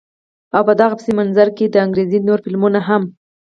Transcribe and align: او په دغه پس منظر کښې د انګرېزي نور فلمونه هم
او 0.55 0.61
په 0.67 0.73
دغه 0.81 0.93
پس 0.99 1.07
منظر 1.19 1.47
کښې 1.57 1.65
د 1.69 1.75
انګرېزي 1.85 2.19
نور 2.27 2.39
فلمونه 2.45 2.79
هم 2.87 3.03